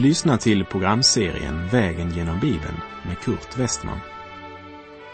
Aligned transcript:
Du 0.00 0.06
lyssnar 0.06 0.36
till 0.36 0.64
programserien 0.64 1.68
Vägen 1.68 2.10
genom 2.10 2.40
Bibeln 2.40 2.76
med 3.06 3.18
Kurt 3.18 3.58
Westman. 3.58 4.00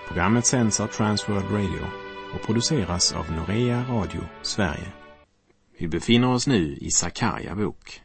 Programmet 0.09 0.46
sänds 0.46 0.80
av 0.80 0.86
Transworld 0.86 1.50
Radio 1.50 1.86
och 2.35 2.46
produceras 2.46 3.12
av 3.12 3.32
Norea 3.32 3.85
Radio 3.89 4.21
Sverige. 4.43 4.93
Vi 5.79 5.89
befinner 5.89 6.32
oss 6.32 6.46
nu 6.46 6.77
i 6.80 6.91
Sakarja 6.91 7.54
bok. 7.54 8.00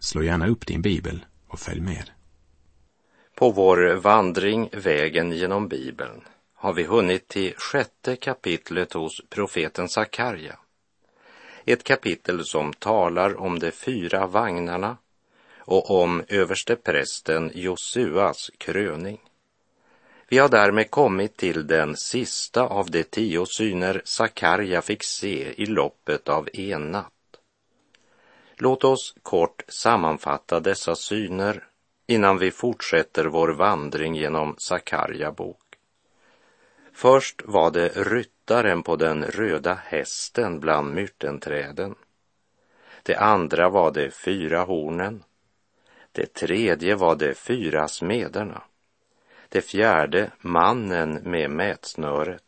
Slå 0.00 0.22
gärna 0.22 0.48
upp 0.48 0.66
din 0.66 0.82
bibel 0.82 1.24
och 1.48 1.58
följ 1.58 1.80
med. 1.80 2.10
På 3.34 3.50
vår 3.50 3.94
vandring 3.94 4.68
Vägen 4.72 5.32
genom 5.32 5.68
Bibeln 5.68 6.20
har 6.54 6.72
vi 6.72 6.84
hunnit 6.84 7.28
till 7.28 7.54
sjätte 7.56 8.16
kapitlet 8.16 8.92
hos 8.92 9.22
profeten 9.30 9.88
Sakarja. 9.88 10.58
Ett 11.64 11.84
kapitel 11.84 12.44
som 12.44 12.72
talar 12.72 13.40
om 13.40 13.58
de 13.58 13.70
fyra 13.70 14.26
vagnarna 14.26 14.96
och 15.68 15.90
om 15.90 16.22
översteprästen 16.28 17.50
Josuas 17.54 18.50
kröning. 18.58 19.20
Vi 20.28 20.38
har 20.38 20.48
därmed 20.48 20.90
kommit 20.90 21.36
till 21.36 21.66
den 21.66 21.96
sista 21.96 22.62
av 22.62 22.90
de 22.90 23.02
tio 23.02 23.46
syner 23.46 24.02
Sakarja 24.04 24.82
fick 24.82 25.02
se 25.04 25.62
i 25.62 25.66
loppet 25.66 26.28
av 26.28 26.48
en 26.52 26.90
natt. 26.90 27.12
Låt 28.56 28.84
oss 28.84 29.14
kort 29.22 29.62
sammanfatta 29.68 30.60
dessa 30.60 30.94
syner 30.94 31.64
innan 32.06 32.38
vi 32.38 32.50
fortsätter 32.50 33.24
vår 33.24 33.48
vandring 33.48 34.14
genom 34.14 34.54
Sakarja 34.58 35.32
bok. 35.32 35.62
Först 36.92 37.42
var 37.44 37.70
det 37.70 37.88
ryttaren 37.88 38.82
på 38.82 38.96
den 38.96 39.24
röda 39.24 39.74
hästen 39.74 40.60
bland 40.60 40.94
myrtenträden. 40.94 41.94
Det 43.02 43.16
andra 43.16 43.68
var 43.68 43.90
de 43.90 44.10
fyra 44.10 44.64
hornen. 44.64 45.24
Det 46.18 46.34
tredje 46.34 46.94
var 46.94 47.16
de 47.16 47.34
fyra 47.34 47.88
smederna. 47.88 48.62
Det 49.48 49.60
fjärde 49.60 50.30
mannen 50.40 51.14
med 51.14 51.50
mätsnöret. 51.50 52.44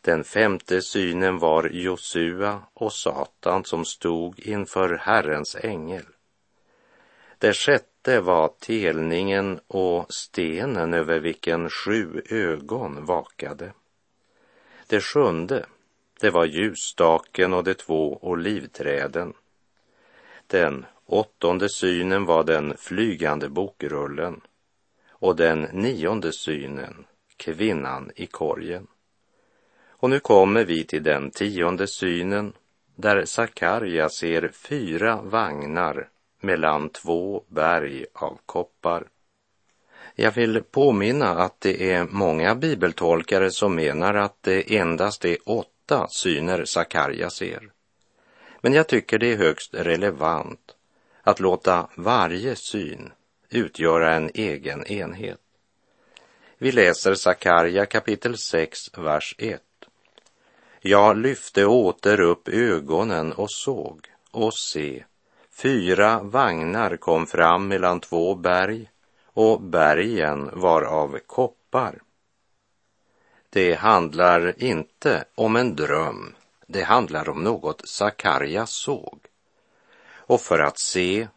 Den 0.00 0.24
femte 0.24 0.82
synen 0.82 1.38
var 1.38 1.68
Josua 1.72 2.62
och 2.74 2.92
Satan 2.92 3.64
som 3.64 3.84
stod 3.84 4.40
inför 4.40 4.98
Herrens 5.02 5.56
ängel. 5.56 6.04
Det 7.38 7.52
sjätte 7.52 8.20
var 8.20 8.48
telningen 8.60 9.60
och 9.66 10.12
stenen 10.12 10.94
över 10.94 11.20
vilken 11.20 11.70
sju 11.70 12.22
ögon 12.30 13.04
vakade. 13.04 13.72
Det 14.86 15.00
sjunde, 15.00 15.66
det 16.20 16.30
var 16.30 16.44
ljusstaken 16.44 17.52
och 17.52 17.64
de 17.64 17.74
två 17.74 18.18
olivträden. 18.22 19.34
Den 20.46 20.86
åttonde 21.06 21.68
synen 21.68 22.24
var 22.24 22.44
den 22.44 22.76
flygande 22.76 23.48
bokrullen 23.48 24.40
och 25.10 25.36
den 25.36 25.60
nionde 25.62 26.32
synen 26.32 27.04
kvinnan 27.36 28.10
i 28.16 28.26
korgen. 28.26 28.86
Och 29.88 30.10
nu 30.10 30.20
kommer 30.20 30.64
vi 30.64 30.84
till 30.84 31.02
den 31.02 31.30
tionde 31.30 31.86
synen 31.86 32.52
där 32.94 33.24
Sakarja 33.24 34.08
ser 34.08 34.48
fyra 34.48 35.20
vagnar 35.22 36.08
mellan 36.40 36.88
två 36.88 37.44
berg 37.48 38.06
av 38.12 38.38
koppar. 38.46 39.08
Jag 40.14 40.32
vill 40.32 40.62
påminna 40.62 41.28
att 41.28 41.60
det 41.60 41.92
är 41.92 42.04
många 42.04 42.54
bibeltolkare 42.54 43.50
som 43.50 43.74
menar 43.74 44.14
att 44.14 44.42
det 44.42 44.76
endast 44.76 45.24
är 45.24 45.36
åtta 45.44 46.06
syner 46.08 46.64
Sakarja 46.64 47.30
ser. 47.30 47.70
Men 48.60 48.72
jag 48.72 48.88
tycker 48.88 49.18
det 49.18 49.32
är 49.32 49.36
högst 49.36 49.74
relevant 49.74 50.75
att 51.26 51.40
låta 51.40 51.88
varje 51.94 52.56
syn 52.56 53.12
utgöra 53.48 54.14
en 54.14 54.30
egen 54.34 54.86
enhet. 54.86 55.40
Vi 56.58 56.72
läser 56.72 57.14
Sakarja 57.14 57.86
kapitel 57.86 58.38
6, 58.38 58.78
vers 58.98 59.34
1. 59.38 59.62
Jag 60.80 61.16
lyfte 61.16 61.66
åter 61.66 62.20
upp 62.20 62.48
ögonen 62.48 63.32
och 63.32 63.50
såg, 63.50 64.06
och 64.30 64.54
se, 64.54 65.04
fyra 65.62 66.20
vagnar 66.22 66.96
kom 66.96 67.26
fram 67.26 67.68
mellan 67.68 68.00
två 68.00 68.34
berg, 68.34 68.90
och 69.26 69.60
bergen 69.62 70.50
var 70.52 70.82
av 70.82 71.18
koppar. 71.26 72.02
Det 73.50 73.74
handlar 73.74 74.62
inte 74.62 75.24
om 75.34 75.56
en 75.56 75.76
dröm, 75.76 76.34
det 76.66 76.82
handlar 76.82 77.28
om 77.28 77.44
något 77.44 77.88
Sakarja 77.88 78.66
såg. 78.66 79.20
Och 80.26 80.40
för 80.40 80.58
att 80.58 80.78
se 80.78 81.28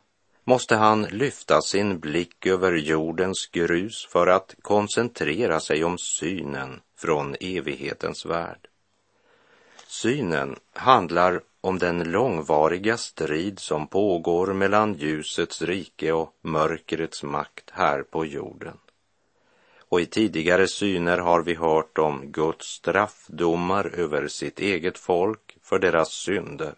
måste 0.44 0.76
han 0.76 1.04
lyfta 1.04 1.62
sin 1.62 2.00
blick 2.00 2.46
över 2.46 2.74
jordens 2.74 3.48
grus 3.52 4.08
för 4.12 4.28
att 4.28 4.56
koncentrera 4.62 5.60
sig 5.60 5.84
om 5.84 5.98
synen 5.98 6.82
från 6.98 7.36
evighetens 7.40 8.26
värld. 8.26 8.68
Synen 9.88 10.56
handlar 10.74 11.42
om 11.62 11.80
den 11.80 12.12
långvariga 12.12 12.98
strid 12.98 13.60
som 13.60 13.88
pågår 13.88 14.54
mellan 14.54 14.94
ljusets 14.94 15.62
rike 15.62 16.12
och 16.12 16.34
mörkrets 16.42 17.24
makt 17.24 17.70
här 17.72 18.04
på 18.04 18.26
jorden. 18.26 18.78
Och 19.90 20.02
i 20.02 20.06
tidigare 20.06 20.68
syner 20.68 21.18
har 21.18 21.44
vi 21.44 21.54
hört 21.54 21.98
om 21.98 22.32
Guds 22.32 22.66
straffdomar 22.66 23.86
över 23.96 24.28
sitt 24.28 24.60
eget 24.60 24.98
folk 24.98 25.58
för 25.62 25.80
deras 25.80 26.10
synder 26.12 26.76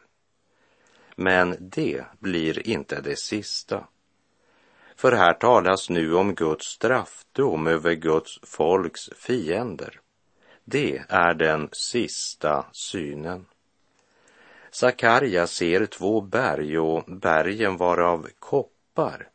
men 1.23 1.57
det 1.59 2.05
blir 2.19 2.67
inte 2.67 3.01
det 3.01 3.19
sista. 3.19 3.87
För 4.95 5.11
här 5.11 5.33
talas 5.33 5.89
nu 5.89 6.15
om 6.15 6.35
Guds 6.35 6.65
straffdom 6.65 7.67
över 7.67 7.93
Guds 7.93 8.39
folks 8.43 9.09
fiender. 9.15 9.99
Det 10.63 11.03
är 11.09 11.33
den 11.33 11.69
sista 11.71 12.65
synen. 12.71 13.45
Sakarja 14.71 15.47
ser 15.47 15.85
två 15.85 16.21
berg 16.21 16.79
och 16.79 17.03
bergen 17.07 17.77
var 17.77 17.97
av 17.97 18.27
koppar. 18.39 19.27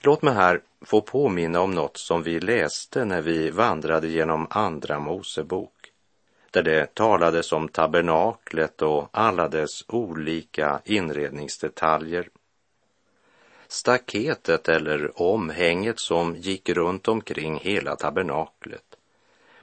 Låt 0.00 0.22
mig 0.22 0.34
här 0.34 0.60
få 0.80 1.00
påminna 1.00 1.60
om 1.60 1.70
något 1.70 1.96
som 1.96 2.22
vi 2.22 2.40
läste 2.40 3.04
när 3.04 3.22
vi 3.22 3.50
vandrade 3.50 4.08
genom 4.08 4.46
Andra 4.50 4.98
Mosebok 4.98 5.79
där 6.50 6.62
det 6.62 6.94
talades 6.94 7.52
om 7.52 7.68
tabernaklet 7.68 8.82
och 8.82 9.08
alla 9.12 9.48
dess 9.48 9.84
olika 9.88 10.80
inredningsdetaljer. 10.84 12.28
Staketet 13.68 14.68
eller 14.68 15.22
omhänget 15.22 16.00
som 16.00 16.36
gick 16.36 16.68
runt 16.68 17.08
omkring 17.08 17.58
hela 17.58 17.96
tabernaklet, 17.96 18.96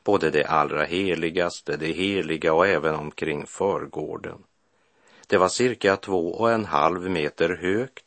både 0.03 0.29
det 0.29 0.45
allra 0.45 0.83
heligaste, 0.83 1.77
det 1.77 1.91
heliga 1.91 2.53
och 2.53 2.67
även 2.67 2.95
omkring 2.95 3.45
förgården. 3.45 4.43
Det 5.27 5.37
var 5.37 5.49
cirka 5.49 5.95
två 5.95 6.31
och 6.31 6.51
en 6.51 6.65
halv 6.65 7.09
meter 7.09 7.49
högt 7.49 8.05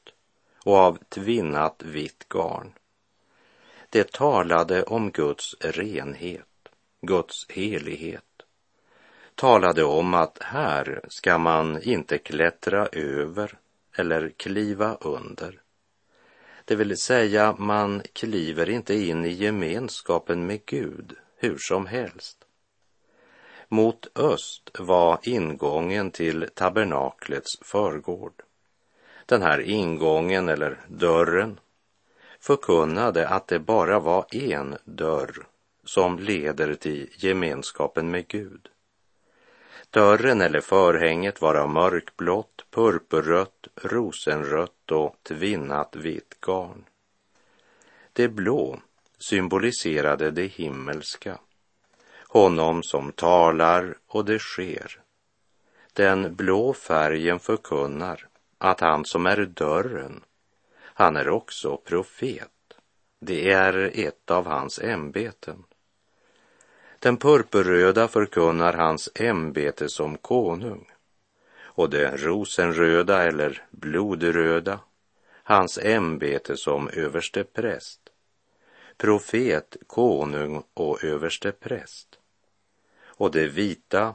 och 0.64 0.76
av 0.76 0.98
tvinnat 1.08 1.82
vitt 1.82 2.28
garn. 2.28 2.72
Det 3.90 4.12
talade 4.12 4.82
om 4.82 5.10
Guds 5.10 5.54
renhet, 5.60 6.46
Guds 7.02 7.46
helighet 7.48 8.24
talade 9.40 9.84
om 9.84 10.14
att 10.14 10.38
här 10.42 11.00
ska 11.08 11.38
man 11.38 11.82
inte 11.82 12.18
klättra 12.18 12.86
över 12.86 13.58
eller 13.96 14.32
kliva 14.36 14.94
under. 14.94 15.60
Det 16.64 16.74
vill 16.74 16.96
säga, 16.96 17.54
man 17.58 18.02
kliver 18.12 18.70
inte 18.70 18.94
in 18.94 19.25
i 19.25 19.28
gemenskapen 19.28 20.46
med 20.46 20.66
Gud 20.66 21.16
hur 21.37 21.56
som 21.58 21.87
helst. 21.87 22.44
Mot 23.69 24.19
öst 24.19 24.70
var 24.78 25.19
ingången 25.22 26.10
till 26.10 26.48
tabernaklets 26.54 27.58
förgård. 27.62 28.43
Den 29.26 29.43
här 29.43 29.60
ingången 29.60 30.48
eller 30.48 30.81
dörren 30.88 31.60
förkunnade 32.40 33.28
att 33.28 33.48
det 33.48 33.58
bara 33.58 34.00
var 34.00 34.26
en 34.31 34.76
dörr 34.84 35.46
som 35.84 36.19
leder 36.19 36.75
till 36.75 37.10
gemenskapen 37.16 38.10
med 38.10 38.28
Gud. 38.28 38.69
Dörren 39.90 40.40
eller 40.40 40.60
förhänget 40.60 41.40
var 41.40 41.54
av 41.54 41.69
mörkblått, 41.69 42.66
purpurrött, 42.70 43.69
rosenrött 43.75 44.90
och 44.90 45.16
tvinnat 45.22 45.96
vitt 45.96 46.40
garn. 46.40 46.84
Det 48.12 48.28
blå 48.28 48.81
symboliserade 49.19 50.31
det 50.31 50.46
himmelska, 50.46 51.38
honom 52.28 52.82
som 52.82 53.12
talar 53.12 53.94
och 54.06 54.25
det 54.25 54.38
sker. 54.38 55.00
Den 55.93 56.34
blå 56.34 56.72
färgen 56.72 57.40
förkunnar 57.40 58.26
att 58.58 58.81
han 58.81 59.04
som 59.04 59.26
är 59.26 59.44
dörren, 59.44 60.25
han 60.82 61.16
är 61.16 61.28
också 61.28 61.76
profet. 61.76 62.48
Det 63.20 63.50
är 63.50 63.90
ett 63.94 64.31
av 64.31 64.46
hans 64.46 64.78
ämbeten. 64.78 65.64
Den 67.02 67.17
purpurröda 67.17 68.08
förkunnar 68.08 68.73
hans 68.73 69.08
ämbete 69.14 69.88
som 69.88 70.17
konung 70.17 70.91
och 71.61 71.91
det 71.91 72.17
rosenröda 72.17 73.23
eller 73.23 73.62
blodröda 73.70 74.81
hans 75.43 75.79
ämbete 75.79 76.56
som 76.56 76.88
överste 76.88 77.44
präst, 77.44 78.00
profet, 78.97 79.76
konung 79.87 80.62
och 80.75 81.05
överste 81.05 81.52
präst. 81.52 82.19
Och 83.05 83.31
det 83.31 83.49
vita 83.49 84.14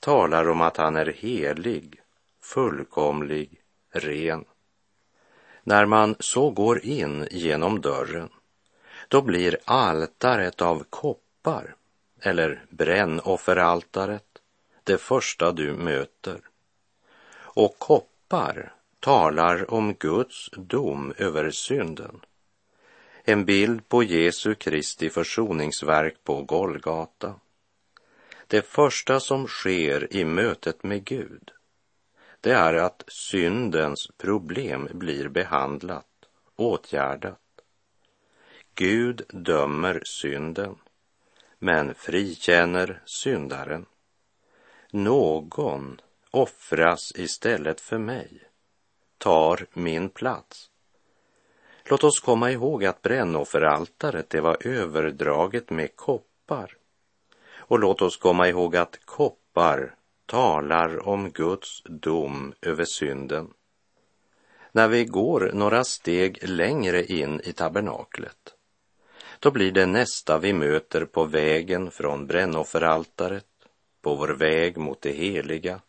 talar 0.00 0.48
om 0.48 0.60
att 0.60 0.76
han 0.76 0.96
är 0.96 1.06
helig, 1.06 2.00
fullkomlig, 2.42 3.60
ren. 3.90 4.44
När 5.62 5.86
man 5.86 6.16
så 6.20 6.50
går 6.50 6.84
in 6.84 7.28
genom 7.30 7.80
dörren, 7.80 8.28
då 9.08 9.22
blir 9.22 9.58
altaret 9.64 10.62
av 10.62 10.84
koppar, 10.90 11.74
eller 12.22 12.64
brännofferaltaret, 12.70 14.38
det 14.84 14.98
första 14.98 15.52
du 15.52 15.72
möter. 15.72 16.40
Och 17.34 17.78
koppar 17.78 18.72
talar 19.00 19.74
om 19.74 19.94
Guds 19.94 20.50
dom 20.52 21.12
över 21.16 21.50
synden. 21.50 22.20
En 23.24 23.44
bild 23.44 23.88
på 23.88 24.02
Jesu 24.02 24.54
Kristi 24.54 25.10
försoningsverk 25.10 26.24
på 26.24 26.42
Golgata. 26.42 27.34
Det 28.46 28.62
första 28.66 29.20
som 29.20 29.46
sker 29.46 30.16
i 30.16 30.24
mötet 30.24 30.82
med 30.82 31.04
Gud, 31.04 31.50
det 32.40 32.52
är 32.52 32.74
att 32.74 33.04
syndens 33.08 34.08
problem 34.16 34.88
blir 34.92 35.28
behandlat, 35.28 36.06
åtgärdat. 36.56 37.40
Gud 38.74 39.22
dömer 39.28 40.02
synden, 40.04 40.76
men 41.58 41.94
frikänner 41.94 43.02
syndaren. 43.04 43.86
Någon 44.90 46.00
offras 46.30 47.12
istället 47.16 47.80
för 47.80 47.98
mig, 47.98 48.42
tar 49.18 49.66
min 49.72 50.08
plats. 50.08 50.70
Låt 51.84 52.04
oss 52.04 52.20
komma 52.20 52.50
ihåg 52.50 52.84
att 52.84 53.02
brännofferaltaret 53.02 54.30
det 54.30 54.40
var 54.40 54.66
överdraget 54.66 55.70
med 55.70 55.96
koppar. 55.96 56.76
Och 57.56 57.78
låt 57.78 58.02
oss 58.02 58.16
komma 58.16 58.48
ihåg 58.48 58.76
att 58.76 58.98
koppar 59.04 59.94
talar 60.26 61.08
om 61.08 61.30
Guds 61.30 61.82
dom 61.84 62.54
över 62.62 62.84
synden. 62.84 63.50
När 64.72 64.88
vi 64.88 65.04
går 65.04 65.50
några 65.54 65.84
steg 65.84 66.48
längre 66.48 67.04
in 67.04 67.40
i 67.44 67.52
tabernaklet, 67.52 68.54
då 69.40 69.50
blir 69.50 69.72
det 69.72 69.86
nästa 69.86 70.38
vi 70.38 70.52
möter 70.52 71.04
på 71.04 71.24
vägen 71.24 71.90
från 71.90 72.26
brännofferaltaret, 72.26 73.44
på 74.02 74.14
vår 74.14 74.28
väg 74.28 74.76
mot 74.76 75.00
det 75.00 75.12
heliga. 75.12 75.80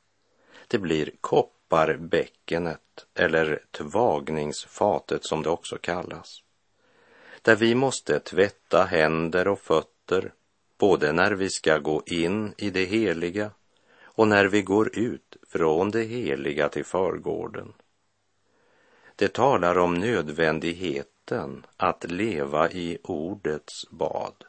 Det 0.68 0.78
blir 0.78 1.12
kopparbäckenet, 1.22 3.06
eller 3.16 3.64
tvagningsfatet 3.72 5.26
som 5.26 5.44
det 5.44 5.50
också 5.50 5.78
kallas, 5.78 6.44
där 7.42 7.56
vi 7.56 7.76
måste 7.76 8.20
tvätta 8.20 8.84
händer 8.84 9.48
och 9.48 9.60
fötter 9.60 10.34
både 10.78 11.12
när 11.12 11.32
vi 11.32 11.50
ska 11.50 11.78
gå 11.78 12.04
in 12.06 12.54
i 12.58 12.70
det 12.70 12.86
heliga 12.86 13.52
och 14.02 14.28
när 14.28 14.46
vi 14.46 14.62
går 14.62 14.98
ut 14.98 15.38
från 15.48 15.92
det 15.92 16.04
heliga 16.04 16.70
till 16.70 16.86
förgården. 16.86 17.74
Det 19.16 19.34
talar 19.34 19.78
om 19.78 19.94
nödvändighet 19.94 21.08
nödvändigheten 21.32 21.66
att 21.78 22.04
leva 22.04 22.70
i 22.72 22.98
ordets 23.04 23.90
bad. 23.90 24.46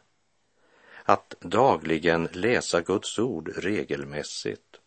Att 1.05 1.35
dagligen 1.41 2.29
läsa 2.33 2.81
Guds 2.81 3.19
ord 3.19 3.53
regelmässigt. 3.57 4.81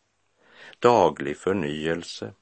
Daglig 0.80 1.38
förnyelse. 1.38 2.34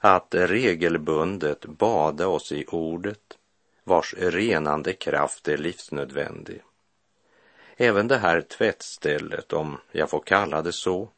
Att 0.00 0.34
regelbundet 0.34 1.66
bada 1.66 2.28
oss 2.28 2.52
i 2.52 2.64
ordet 2.68 3.38
vars 3.84 4.14
renande 4.14 4.92
kraft 4.92 5.48
är 5.48 5.58
livsnödvändig. 5.58 6.62
Även 7.76 8.08
det 8.08 8.18
här 8.18 8.40
tvättstället, 8.40 9.52
om 9.52 9.78
jag 9.92 10.10
får 10.10 10.20
kalla 10.20 10.62
det 10.62 10.72
så, 10.72 11.08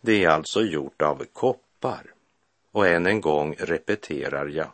det 0.00 0.24
är 0.24 0.28
alltså 0.28 0.62
gjort 0.62 1.02
av 1.02 1.24
koppar. 1.32 2.14
Och 2.72 2.86
än 2.86 3.06
en 3.06 3.20
gång 3.20 3.54
repeterar 3.58 4.46
jag. 4.46 4.70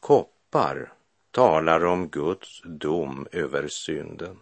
Koppar 0.00 0.92
talar 1.38 1.84
om 1.84 2.08
Guds 2.08 2.62
dom 2.64 3.26
över 3.32 3.68
synden. 3.68 4.38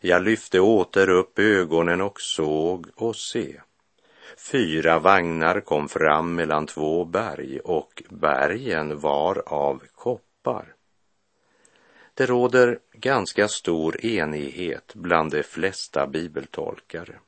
Jag 0.00 0.22
lyfte 0.22 0.60
åter 0.60 1.08
upp 1.08 1.38
ögonen 1.38 2.00
och 2.00 2.20
såg 2.20 2.86
och 2.94 3.16
se. 3.16 3.60
Fyra 4.52 4.98
vagnar 4.98 5.60
kom 5.60 5.88
fram 5.88 6.34
mellan 6.34 6.66
två 6.66 7.04
berg 7.04 7.60
och 7.60 8.02
bergen 8.08 9.00
var 9.00 9.42
av 9.46 9.82
koppar. 9.94 10.74
Det 12.14 12.26
råder 12.26 12.78
ganska 12.92 13.48
stor 13.48 14.04
enighet 14.04 14.94
bland 14.94 15.30
de 15.30 15.42
flesta 15.42 16.06
bibeltolkare 16.06 17.18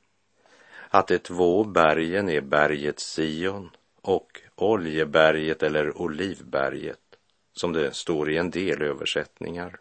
att 0.89 1.07
de 1.07 1.19
två 1.19 1.65
bergen 1.65 2.29
är 2.29 2.41
berget 2.41 3.01
Sion 3.01 3.71
och 4.03 4.41
Oljeberget 4.55 5.63
eller 5.63 6.03
Olivberget, 6.03 7.10
som 7.53 7.73
det 7.73 7.95
står 7.95 8.31
i 8.31 8.37
en 8.37 8.51
del 8.51 8.83
översättningar. 8.83 9.81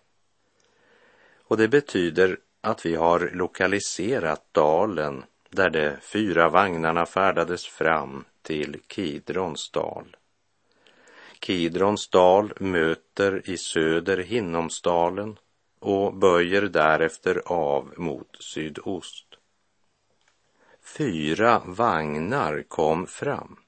Och 1.44 1.58
det 1.58 1.68
betyder 1.68 2.38
att 2.62 2.86
vi 2.86 2.96
har 2.96 3.32
lokaliserat 3.34 4.54
dalen 4.54 5.24
där 5.50 5.70
de 5.70 5.96
fyra 6.02 6.50
vagnarna 6.50 7.06
färdades 7.06 7.66
fram 7.66 8.26
till 8.42 8.82
Kidrons 8.88 9.72
dal. 9.72 10.16
Kidrons 11.40 12.10
dal 12.10 12.54
möter 12.60 13.50
i 13.50 13.58
söder 13.58 14.18
Hinnomsdalen 14.18 15.38
och 15.80 16.14
böjer 16.14 16.62
därefter 16.62 17.42
av 17.46 17.94
mot 17.98 18.38
sydost. 18.40 19.26
Fyra 20.98 21.62
vagnar 21.66 22.64
kom 22.68 23.08
fram. 23.08 23.60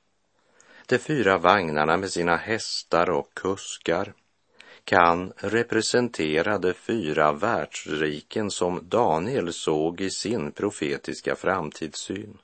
De 0.92 0.98
fyra 0.98 1.38
vagnarna 1.38 1.98
med 1.98 2.12
sina 2.12 2.36
hästar 2.36 3.10
och 3.10 3.34
kuskar 3.34 4.14
kan 4.84 5.34
representera 5.38 6.58
de 6.58 6.74
fyra 6.74 7.32
världsriken 7.32 8.52
som 8.52 8.80
Daniel 8.90 9.54
såg 9.54 10.02
i 10.02 10.10
sin 10.10 10.52
profetiska 10.52 11.36
framtidssyn. 11.36 12.38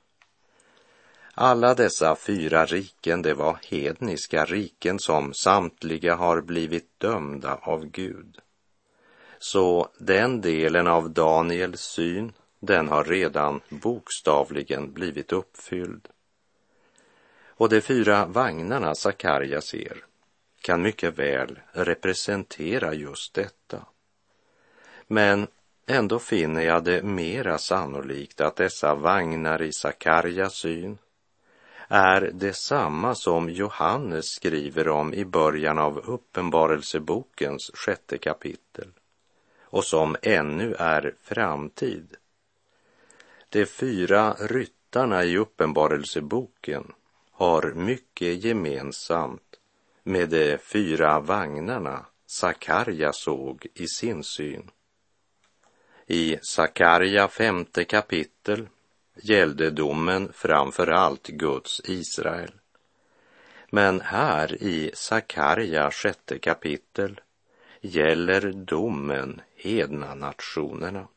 Alla 1.34 1.74
dessa 1.74 2.16
fyra 2.16 2.66
riken, 2.66 3.22
det 3.22 3.34
var 3.34 3.58
hedniska 3.68 4.44
riken 4.44 4.98
som 4.98 5.34
samtliga 5.34 6.14
har 6.14 6.40
blivit 6.40 7.00
dömda 7.00 7.54
av 7.54 7.84
Gud. 7.84 8.38
Så 9.38 9.88
den 9.98 10.40
delen 10.40 10.86
av 10.86 11.10
Daniels 11.10 11.80
syn, 11.80 12.32
den 12.60 12.88
har 12.88 13.04
redan 13.04 13.60
bokstavligen 13.68 14.92
blivit 14.92 15.32
uppfylld. 15.32 16.08
Och 17.58 17.68
de 17.68 17.80
fyra 17.80 18.26
vagnarna 18.26 18.94
Sakarja 18.94 19.60
ser 19.60 20.04
kan 20.60 20.82
mycket 20.82 21.18
väl 21.18 21.60
representera 21.72 22.94
just 22.94 23.34
detta. 23.34 23.86
Men 25.06 25.46
ändå 25.86 26.18
finner 26.18 26.62
jag 26.62 26.84
det 26.84 27.02
mera 27.02 27.58
sannolikt 27.58 28.40
att 28.40 28.56
dessa 28.56 28.94
vagnar 28.94 29.62
i 29.62 29.72
Sakarjas 29.72 30.54
syn 30.54 30.98
är 31.88 32.20
detsamma 32.20 33.14
som 33.14 33.50
Johannes 33.50 34.26
skriver 34.26 34.88
om 34.88 35.14
i 35.14 35.24
början 35.24 35.78
av 35.78 35.98
Uppenbarelsebokens 35.98 37.70
sjätte 37.74 38.18
kapitel 38.18 38.88
och 39.60 39.84
som 39.84 40.16
ännu 40.22 40.74
är 40.74 41.14
framtid. 41.22 42.16
De 43.48 43.66
fyra 43.66 44.36
ryttarna 44.38 45.24
i 45.24 45.36
Uppenbarelseboken 45.36 46.92
har 47.38 47.72
mycket 47.74 48.44
gemensamt 48.44 49.56
med 50.02 50.28
de 50.28 50.58
fyra 50.58 51.20
vagnarna 51.20 52.06
Sakarja 52.26 53.12
såg 53.12 53.66
i 53.74 53.86
sin 53.86 54.24
syn. 54.24 54.70
I 56.06 56.38
Sakarja 56.42 57.28
femte 57.28 57.84
kapitel 57.84 58.68
gällde 59.22 59.70
domen 59.70 60.32
framför 60.32 60.86
allt 60.86 61.26
Guds 61.26 61.80
Israel. 61.84 62.52
Men 63.70 64.00
här 64.00 64.62
i 64.62 64.90
Sakarja 64.94 65.90
sjätte 65.90 66.38
kapitel 66.38 67.20
gäller 67.80 68.52
domen 68.52 69.40
hedna 69.56 70.14
nationerna. 70.14 71.08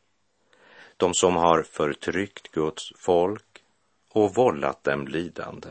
De 0.97 1.13
som 1.13 1.35
har 1.35 1.63
förtryckt 1.63 2.51
Guds 2.51 2.93
folk 2.97 3.63
och 4.09 4.35
vållat 4.35 4.83
dem 4.83 5.07
lidande. 5.07 5.69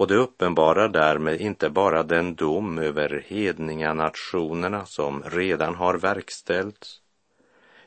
Och 0.00 0.06
det 0.06 0.16
uppenbarar 0.16 0.88
därmed 0.88 1.40
inte 1.40 1.70
bara 1.70 2.02
den 2.02 2.34
dom 2.34 2.78
över 2.78 3.24
hedninganationerna 3.28 4.86
som 4.86 5.22
redan 5.22 5.74
har 5.74 5.94
verkställts, 5.94 7.00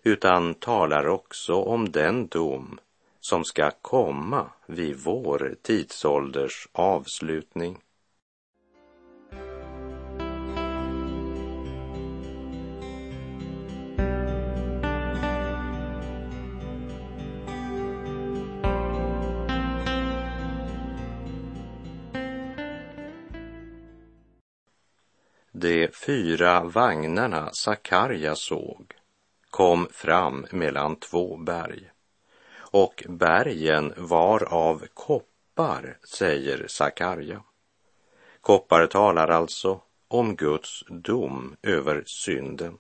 utan 0.03 0.53
talar 0.53 1.08
också 1.08 1.53
om 1.53 1.91
den 1.91 2.27
dom 2.27 2.79
som 3.20 3.46
ska 3.46 3.72
komma 3.82 4.46
vid 4.65 4.96
vår 4.98 5.55
tidsålders 5.62 6.67
avslutning. 6.72 7.77
De 25.55 25.88
fyra 25.88 26.63
vagnarna 26.63 27.50
Sakarja 27.53 28.36
såg 28.36 28.93
kom 29.50 29.88
fram 29.91 30.45
mellan 30.51 30.95
två 30.95 31.38
berg 31.38 31.89
och 32.57 33.03
bergen 33.10 33.93
var 33.98 34.43
av 34.53 34.86
koppar, 34.93 35.98
säger 36.03 36.67
Sakarja. 36.67 37.43
Koppar 38.41 38.88
talar 38.88 39.27
alltså 39.27 39.81
om 40.07 40.36
Guds 40.36 40.83
dom 40.88 41.55
över 41.62 42.03
synden. 42.05 42.77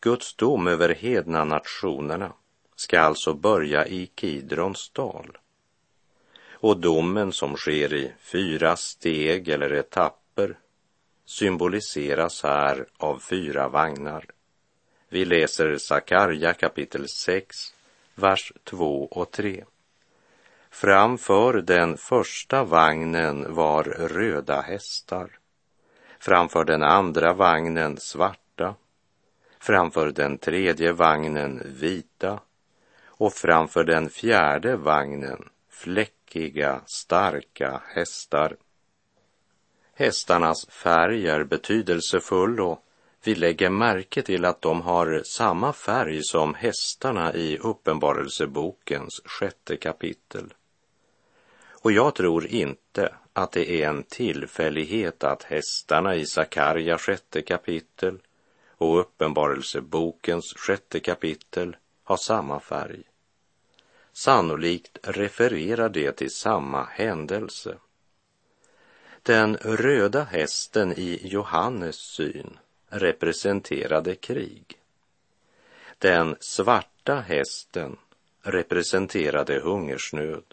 Guds 0.00 0.36
dom 0.36 0.66
över 0.66 0.94
hedna 0.94 1.44
nationerna 1.44 2.32
ska 2.76 3.00
alltså 3.00 3.34
börja 3.34 3.86
i 3.86 4.06
Kidrons 4.06 4.90
dal. 4.90 5.38
Och 6.50 6.80
domen 6.80 7.32
som 7.32 7.56
sker 7.56 7.94
i 7.94 8.12
fyra 8.18 8.76
steg 8.76 9.48
eller 9.48 9.70
etapper 9.70 10.23
symboliseras 11.26 12.42
här 12.42 12.86
av 12.96 13.18
fyra 13.18 13.68
vagnar. 13.68 14.24
Vi 15.08 15.24
läser 15.24 15.78
Sakarja 15.78 16.54
kapitel 16.54 17.08
6, 17.08 17.56
vers 18.14 18.52
2 18.64 19.04
och 19.04 19.30
3. 19.30 19.64
Framför 20.70 21.52
den 21.52 21.96
första 21.96 22.64
vagnen 22.64 23.54
var 23.54 23.84
röda 23.84 24.60
hästar. 24.60 25.30
Framför 26.18 26.64
den 26.64 26.82
andra 26.82 27.32
vagnen 27.32 27.96
svarta. 27.96 28.74
Framför 29.58 30.10
den 30.10 30.38
tredje 30.38 30.92
vagnen 30.92 31.62
vita. 31.80 32.40
Och 33.04 33.32
framför 33.32 33.84
den 33.84 34.08
fjärde 34.08 34.76
vagnen 34.76 35.48
fläckiga, 35.70 36.80
starka 36.86 37.82
hästar. 37.94 38.56
Hästarnas 39.96 40.66
färg 40.68 41.28
är 41.28 41.44
betydelsefull 41.44 42.60
och 42.60 42.84
vi 43.24 43.34
lägger 43.34 43.70
märke 43.70 44.22
till 44.22 44.44
att 44.44 44.62
de 44.62 44.82
har 44.82 45.22
samma 45.24 45.72
färg 45.72 46.20
som 46.22 46.54
hästarna 46.54 47.34
i 47.34 47.58
Uppenbarelsebokens 47.58 49.20
sjätte 49.24 49.76
kapitel. 49.76 50.54
Och 51.70 51.92
jag 51.92 52.14
tror 52.14 52.46
inte 52.46 53.14
att 53.32 53.52
det 53.52 53.70
är 53.70 53.88
en 53.88 54.02
tillfällighet 54.02 55.24
att 55.24 55.42
hästarna 55.42 56.14
i 56.14 56.26
Sakarja 56.26 56.98
sjätte 56.98 57.42
kapitel 57.42 58.18
och 58.68 59.00
Uppenbarelsebokens 59.00 60.54
sjätte 60.56 61.00
kapitel 61.00 61.76
har 62.04 62.16
samma 62.16 62.60
färg. 62.60 63.02
Sannolikt 64.12 64.98
refererar 65.02 65.88
det 65.88 66.12
till 66.12 66.30
samma 66.30 66.84
händelse. 66.84 67.78
Den 69.26 69.56
röda 69.56 70.24
hästen 70.24 70.92
i 70.92 71.20
Johannes 71.22 71.96
syn 71.96 72.58
representerade 72.88 74.14
krig. 74.14 74.78
Den 75.98 76.36
svarta 76.40 77.20
hästen 77.20 77.96
representerade 78.42 79.60
hungersnöd. 79.60 80.44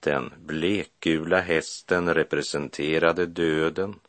Den 0.00 0.32
blekgula 0.38 1.40
hästen 1.40 2.14
representerade 2.14 3.26
döden. 3.26 4.00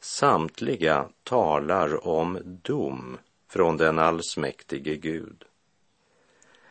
Samtliga 0.00 1.08
talar 1.22 2.06
om 2.06 2.38
dom 2.44 3.18
från 3.48 3.76
den 3.76 3.98
allsmäktige 3.98 4.96
Gud. 4.96 5.44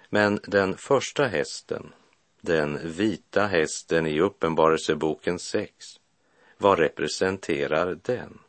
Men 0.10 0.40
den 0.44 0.78
första 0.78 1.28
hästen, 1.28 1.94
den 2.46 2.80
vita 2.84 3.46
hästen 3.46 4.08
i 4.08 4.20
Uppenbarelseboken 4.20 5.40
6, 5.40 5.86
vad 6.58 6.80
representerar 6.80 8.00
den? 8.02 8.40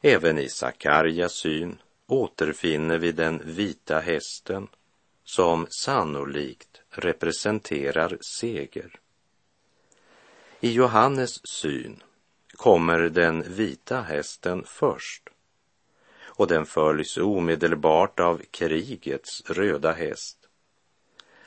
Även 0.00 0.38
i 0.38 0.48
Sakarjas 0.48 1.32
syn 1.32 1.78
återfinner 2.06 2.98
vi 2.98 3.12
den 3.12 3.42
vita 3.44 3.98
hästen 3.98 4.68
som 5.24 5.66
sannolikt 5.70 6.82
representerar 6.90 8.18
seger. 8.40 9.00
I 10.60 10.72
Johannes 10.72 11.46
syn 11.46 12.02
kommer 12.56 12.98
den 12.98 13.54
vita 13.54 14.00
hästen 14.00 14.64
först 14.66 15.28
och 16.36 16.46
den 16.46 16.66
följs 16.66 17.16
omedelbart 17.16 18.20
av 18.20 18.42
krigets 18.50 19.42
röda 19.50 19.92
häst. 19.92 20.43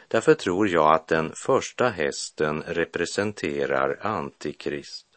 Därför 0.07 0.33
tror 0.33 0.69
jag 0.69 0.93
att 0.93 1.07
den 1.07 1.31
första 1.35 1.89
hästen 1.89 2.63
representerar 2.67 3.97
Antikrist 4.01 5.07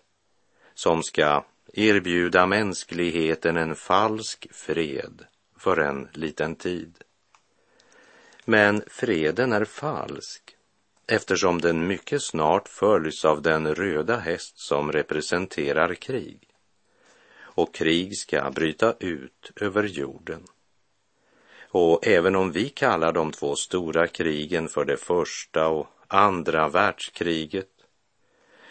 som 0.74 1.02
ska 1.02 1.44
erbjuda 1.72 2.46
mänskligheten 2.46 3.56
en 3.56 3.74
falsk 3.74 4.46
fred 4.52 5.24
för 5.56 5.76
en 5.76 6.08
liten 6.12 6.54
tid. 6.54 6.94
Men 8.44 8.82
freden 8.86 9.52
är 9.52 9.64
falsk 9.64 10.56
eftersom 11.06 11.60
den 11.60 11.86
mycket 11.86 12.22
snart 12.22 12.68
följs 12.68 13.24
av 13.24 13.42
den 13.42 13.74
röda 13.74 14.16
häst 14.16 14.58
som 14.58 14.92
representerar 14.92 15.94
krig. 15.94 16.48
Och 17.38 17.74
krig 17.74 18.16
ska 18.16 18.50
bryta 18.50 18.94
ut 19.00 19.50
över 19.56 19.84
jorden. 19.84 20.44
Och 21.70 22.06
även 22.06 22.36
om 22.36 22.52
vi 22.52 22.68
kallar 22.68 23.12
de 23.12 23.32
två 23.32 23.56
stora 23.56 24.06
krigen 24.06 24.68
för 24.68 24.84
det 24.84 24.96
första 24.96 25.68
och 25.68 25.86
andra 26.08 26.68
världskriget 26.68 27.68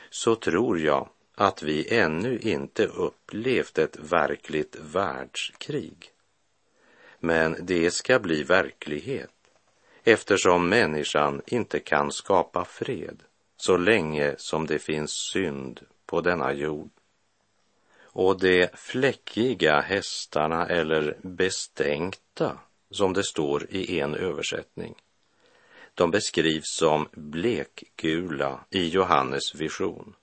så 0.10 0.36
tror 0.36 0.80
jag 0.80 1.10
att 1.36 1.64
vi 1.64 1.96
ännu 1.96 2.40
inte 2.40 2.86
upplevt 2.86 3.78
ett 3.78 4.00
verkligt 4.00 4.76
världskrig. 4.80 6.12
Men 7.20 7.56
det 7.62 7.92
ska 7.92 8.20
bli 8.20 8.44
verklighet 8.44 9.32
eftersom 10.04 10.70
människan 10.70 11.42
inte 11.46 11.80
kan 11.80 12.12
skapa 12.12 12.66
fred 12.66 13.24
så 13.58 13.78
länge 13.78 14.36
som 14.38 14.68
det 14.68 14.80
finns 14.80 15.12
synd 15.12 15.80
på 16.06 16.22
denna 16.22 16.54
jord. 16.54 16.90
Och 18.02 18.40
de 18.40 18.68
fläckiga 18.74 19.82
hästarna 19.82 20.68
eller 20.68 21.18
bestänkta, 21.22 22.58
som 22.92 23.14
det 23.14 23.24
står 23.24 23.66
i 23.70 24.00
en 24.00 24.16
översättning, 24.16 24.96
de 25.94 26.12
beskrivs 26.12 26.76
som 26.78 27.08
blekgula 27.12 28.60
i 28.70 28.90
Johannes 28.90 29.56
vision. 29.56 30.16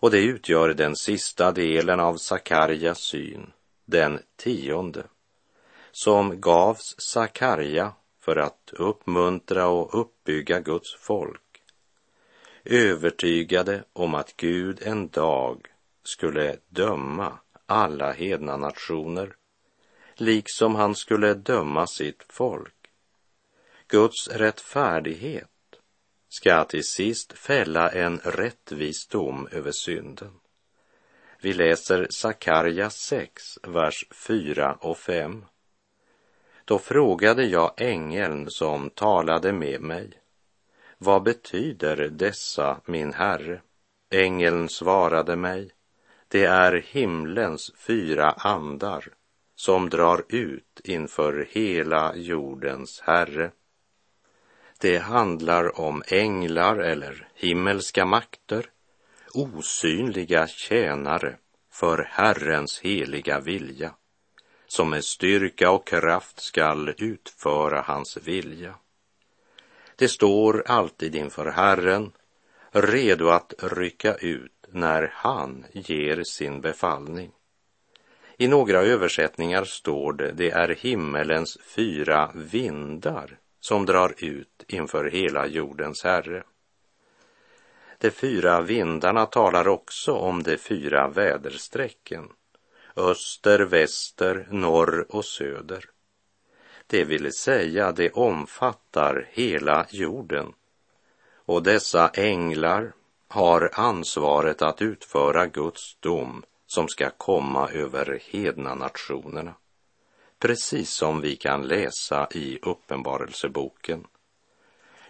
Och 0.00 0.10
det 0.10 0.18
utgör 0.18 0.74
den 0.74 0.96
sista 0.96 1.52
delen 1.52 2.00
av 2.00 2.16
Sakarjas 2.16 2.98
syn, 2.98 3.52
den 3.84 4.22
tionde, 4.36 5.02
som 5.92 6.40
gavs 6.40 6.94
Sakarja 6.98 7.92
för 8.20 8.36
att 8.36 8.70
uppmuntra 8.72 9.66
och 9.66 10.00
uppbygga 10.00 10.60
Guds 10.60 10.96
folk, 11.00 11.62
övertygade 12.64 13.84
om 13.92 14.14
att 14.14 14.36
Gud 14.36 14.82
en 14.82 15.08
dag 15.08 15.66
skulle 16.04 16.56
döma 16.68 17.38
alla 17.66 18.12
hedna 18.12 18.56
nationer, 18.56 19.36
liksom 20.20 20.74
han 20.74 20.94
skulle 20.94 21.34
döma 21.34 21.86
sitt 21.86 22.24
folk. 22.28 22.74
Guds 23.88 24.28
rättfärdighet 24.28 25.48
ska 26.28 26.64
till 26.64 26.84
sist 26.84 27.38
fälla 27.38 27.90
en 27.90 28.18
rättvis 28.18 29.06
dom 29.06 29.48
över 29.52 29.72
synden. 29.72 30.32
Vi 31.40 31.52
läser 31.52 32.06
Sakarja 32.10 32.90
6, 32.90 33.58
vers 33.62 34.04
4 34.10 34.74
och 34.80 34.98
5. 34.98 35.44
Då 36.64 36.78
frågade 36.78 37.44
jag 37.44 37.72
ängeln 37.76 38.50
som 38.50 38.90
talade 38.90 39.52
med 39.52 39.80
mig. 39.80 40.12
Vad 40.98 41.22
betyder 41.22 41.96
dessa, 41.96 42.80
min 42.84 43.12
herre? 43.12 43.60
Ängeln 44.10 44.68
svarade 44.68 45.36
mig. 45.36 45.70
Det 46.28 46.44
är 46.44 46.72
himlens 46.72 47.72
fyra 47.76 48.30
andar 48.30 49.17
som 49.60 49.88
drar 49.88 50.24
ut 50.28 50.80
inför 50.84 51.48
hela 51.50 52.16
jordens 52.16 53.00
herre. 53.00 53.50
Det 54.80 54.98
handlar 54.98 55.80
om 55.80 56.02
änglar 56.06 56.76
eller 56.76 57.28
himmelska 57.34 58.04
makter, 58.04 58.70
osynliga 59.34 60.46
tjänare 60.46 61.36
för 61.72 62.08
Herrens 62.10 62.80
heliga 62.80 63.40
vilja, 63.40 63.94
som 64.66 64.90
med 64.90 65.04
styrka 65.04 65.70
och 65.70 65.86
kraft 65.86 66.40
skall 66.40 66.94
utföra 66.98 67.80
hans 67.80 68.16
vilja. 68.16 68.74
Det 69.96 70.08
står 70.08 70.62
alltid 70.66 71.14
inför 71.14 71.46
Herren, 71.46 72.12
redo 72.70 73.28
att 73.28 73.54
rycka 73.58 74.14
ut 74.14 74.66
när 74.68 75.12
han 75.14 75.64
ger 75.72 76.22
sin 76.22 76.60
befallning. 76.60 77.32
I 78.40 78.48
några 78.48 78.82
översättningar 78.82 79.64
står 79.64 80.12
det, 80.12 80.32
det 80.32 80.50
är 80.50 80.68
himmelens 80.68 81.58
fyra 81.62 82.30
vindar 82.34 83.38
som 83.60 83.86
drar 83.86 84.14
ut 84.18 84.64
inför 84.68 85.04
hela 85.04 85.46
jordens 85.46 86.04
Herre. 86.04 86.42
De 87.98 88.10
fyra 88.10 88.60
vindarna 88.60 89.26
talar 89.26 89.68
också 89.68 90.12
om 90.12 90.42
de 90.42 90.56
fyra 90.56 91.08
väderstrecken, 91.08 92.28
öster, 92.96 93.58
väster, 93.58 94.46
norr 94.50 95.06
och 95.08 95.24
söder. 95.24 95.84
Det 96.86 97.04
vill 97.04 97.32
säga, 97.32 97.92
det 97.92 98.10
omfattar 98.10 99.28
hela 99.30 99.86
jorden. 99.90 100.52
Och 101.34 101.62
dessa 101.62 102.08
änglar 102.08 102.92
har 103.28 103.70
ansvaret 103.72 104.62
att 104.62 104.82
utföra 104.82 105.46
Guds 105.46 105.96
dom 106.00 106.44
som 106.68 106.88
ska 106.88 107.10
komma 107.10 107.70
över 107.70 108.20
hedna 108.30 108.74
nationerna. 108.74 109.54
Precis 110.38 110.90
som 110.90 111.20
vi 111.20 111.36
kan 111.36 111.62
läsa 111.62 112.28
i 112.30 112.58
Uppenbarelseboken. 112.62 114.06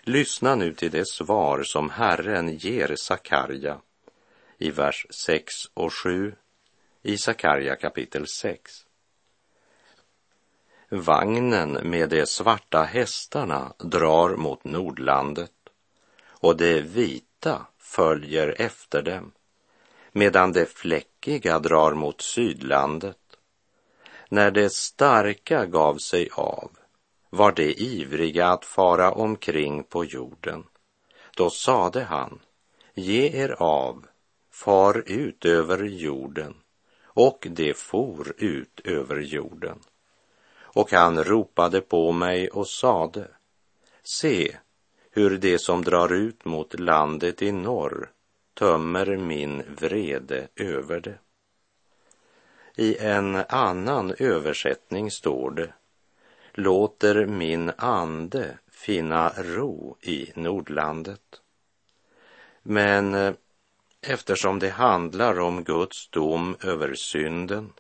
Lyssna 0.01 0.55
nu 0.55 0.75
till 0.75 0.91
det 0.91 1.09
svar 1.09 1.63
som 1.63 1.91
Herren 1.91 2.57
ger 2.57 2.97
Sakarja 2.97 3.81
i 4.59 4.71
vers 4.71 5.07
6 5.11 5.55
och 5.75 5.95
7 5.95 6.35
i 7.03 7.19
Sakarja 7.19 7.77
kapitel 7.77 8.27
6. 8.27 8.73
Vagnen 10.89 11.73
med 11.73 12.09
de 12.09 12.27
svarta 12.27 12.83
hästarna 12.83 13.73
drar 13.79 14.37
mot 14.37 14.65
Nordlandet 14.65 15.53
och 16.29 16.57
de 16.57 16.81
vita 16.81 17.67
följer 17.79 18.55
efter 18.59 19.03
dem, 19.03 19.33
medan 20.13 20.53
det 20.53 20.67
fläckiga 20.67 21.59
drar 21.59 21.95
mot 21.95 22.21
Sydlandet. 22.21 23.17
När 24.29 24.51
det 24.51 24.73
starka 24.73 25.67
gav 25.67 25.97
sig 25.97 26.29
av 26.33 26.71
var 27.31 27.53
de 27.53 27.73
ivriga 27.73 28.49
att 28.49 28.65
fara 28.65 29.13
omkring 29.13 29.85
på 29.85 30.05
jorden. 30.05 30.65
Då 31.37 31.51
sade 31.51 32.03
han, 32.03 32.41
ge 32.95 33.43
er 33.43 33.57
av, 33.59 34.07
far 34.53 35.03
ut 35.07 35.45
över 35.45 35.85
jorden, 35.85 36.55
och 37.05 37.47
de 37.51 37.75
for 37.75 38.35
ut 38.37 38.81
över 38.85 39.21
jorden. 39.21 39.79
Och 40.61 40.93
han 40.93 41.25
ropade 41.25 41.81
på 41.81 42.13
mig 42.13 42.49
och 42.49 42.69
sade, 42.69 43.29
se 44.03 44.57
hur 45.11 45.39
det 45.39 45.59
som 45.59 45.83
drar 45.85 46.13
ut 46.13 46.45
mot 46.45 46.81
landet 46.81 47.43
i 47.43 47.53
norr 47.53 48.11
tömmer 48.59 49.17
min 49.17 49.63
vrede 49.81 50.49
över 50.57 51.01
det. 51.01 51.19
I 52.77 52.97
en 52.99 53.35
annan 53.49 54.15
översättning 54.19 55.11
står 55.11 55.51
det 55.51 55.73
låter 56.53 57.27
min 57.27 57.73
ande 57.77 58.59
finna 58.73 59.33
ro 59.37 59.97
i 60.03 60.33
Nordlandet. 60.35 61.41
Men 62.63 63.15
eh, 63.15 63.35
eftersom 64.01 64.59
det 64.59 64.69
handlar 64.69 65.41
om 65.41 65.65
Guds 65.65 66.09
dom 66.11 66.57
över 66.61 66.95
synden 66.95 67.73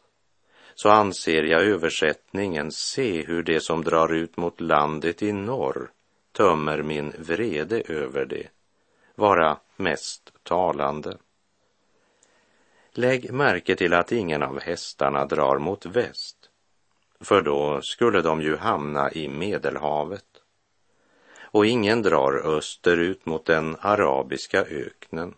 så 0.75 0.89
anser 0.89 1.43
jag 1.43 1.63
översättningen 1.63 2.73
se 2.73 3.23
hur 3.27 3.43
det 3.43 3.61
som 3.61 3.85
drar 3.85 4.15
ut 4.15 4.37
mot 4.37 4.61
landet 4.61 5.23
i 5.23 5.33
norr 5.33 5.91
tömmer 6.33 6.83
min 6.83 7.13
vrede 7.19 7.83
över 7.89 8.25
det 8.25 8.49
vara 9.19 9.59
mest 9.77 10.33
talande. 10.43 11.17
Lägg 12.93 13.33
märke 13.33 13.77
till 13.77 13.95
att 13.95 14.13
ingen 14.13 14.43
av 14.43 14.61
hästarna 14.61 15.25
drar 15.27 15.59
mot 15.59 15.87
väst 15.87 16.39
för 17.21 17.43
då 17.43 17.81
skulle 17.83 18.23
de 18.23 18.43
ju 18.43 18.57
hamna 18.57 19.13
i 19.13 19.29
Medelhavet. 19.29 20.25
Och 21.41 21.67
ingen 21.67 22.03
drar 22.03 22.57
österut 22.57 23.27
mot 23.27 23.45
den 23.45 23.77
arabiska 23.81 24.61
öknen. 24.65 25.35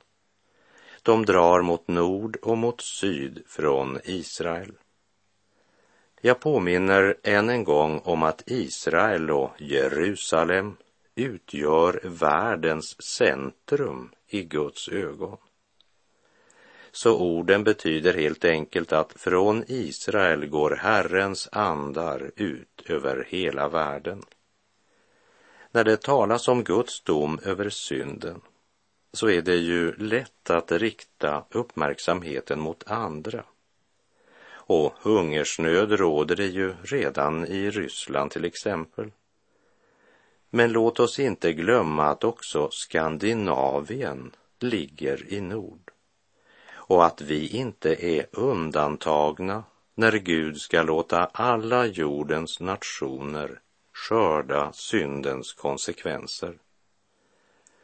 De 1.03 1.25
drar 1.25 1.63
mot 1.63 1.89
nord 1.89 2.37
och 2.43 2.59
mot 2.59 2.81
syd 2.81 3.43
från 3.47 3.99
Israel. 4.05 4.73
Jag 6.21 6.41
påminner 6.41 7.17
än 7.23 7.49
en 7.49 7.65
gång 7.65 8.01
om 8.05 8.23
att 8.23 8.43
Israel 8.47 9.31
och 9.31 9.51
Jerusalem 9.59 10.77
utgör 11.25 12.01
världens 12.05 13.03
centrum 13.03 14.11
i 14.29 14.43
Guds 14.43 14.89
ögon. 14.89 15.37
Så 16.93 17.19
orden 17.19 17.65
betyder 17.65 18.15
helt 18.15 18.45
enkelt 18.45 18.93
att 18.93 19.13
från 19.17 19.65
Israel 19.69 20.47
går 20.47 20.71
Herrens 20.71 21.49
andar 21.53 22.31
ut 22.37 22.83
över 22.87 23.27
hela 23.29 23.69
världen. 23.69 24.23
När 25.71 25.85
det 25.85 26.03
talas 26.03 26.49
om 26.49 26.65
Guds 26.65 27.03
dom 27.03 27.39
över 27.45 27.71
synden 27.71 28.41
så 29.13 29.29
är 29.31 29.43
det 29.43 29.57
ju 29.57 29.93
lätt 29.97 30.51
att 30.51 30.73
rikta 30.73 31.45
uppmärksamheten 31.51 32.61
mot 32.61 32.91
andra. 32.91 33.45
Och 34.51 34.95
hungersnöd 35.03 35.93
råder 35.93 36.37
det 36.37 36.47
ju 36.47 36.75
redan 36.83 37.47
i 37.47 37.71
Ryssland 37.71 38.31
till 38.31 38.45
exempel. 38.45 39.11
Men 40.51 40.73
låt 40.73 41.01
oss 41.01 41.19
inte 41.19 41.53
glömma 41.53 42.07
att 42.07 42.25
också 42.25 42.69
Skandinavien 42.71 44.31
ligger 44.61 45.33
i 45.33 45.41
nord 45.41 45.91
och 46.73 47.05
att 47.05 47.21
vi 47.21 47.49
inte 47.49 48.07
är 48.07 48.27
undantagna 48.33 49.65
när 49.95 50.13
Gud 50.13 50.61
ska 50.61 50.83
låta 50.83 51.25
alla 51.25 51.87
jordens 51.87 52.61
nationer 52.61 53.61
skörda 53.93 54.73
syndens 54.73 55.53
konsekvenser. 55.53 56.59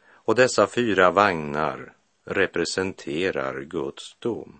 Och 0.09 0.35
dessa 0.35 0.67
fyra 0.67 1.11
vagnar 1.11 1.93
representerar 2.23 3.61
Guds 3.61 4.15
dom. 4.19 4.59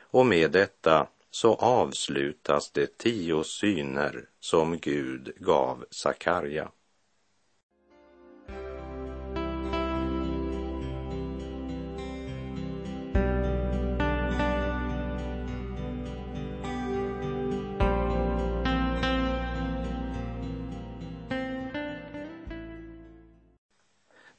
Och 0.00 0.26
med 0.26 0.50
detta 0.50 1.06
så 1.30 1.54
avslutas 1.54 2.70
de 2.70 2.86
tio 2.86 3.44
syner 3.44 4.28
som 4.40 4.78
Gud 4.78 5.32
gav 5.36 5.84
Sakarja. 5.90 6.70